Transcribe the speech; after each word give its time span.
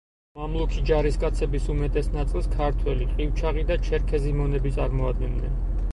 მამლუქი 0.37 0.79
ჯარისკაცების 0.89 1.67
უმეტეს 1.73 2.09
ნაწილს 2.15 2.49
ქართველი, 2.55 3.07
ყივჩაყი 3.13 3.67
და 3.73 3.81
ჩერქეზი 3.89 4.37
მონები 4.41 4.77
წარმოადგენდნენ. 4.79 5.65